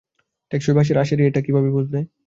[0.51, 1.99] টেকসই বাঁশের আঁশের-ই এটা, কীভাবে বুঝলে?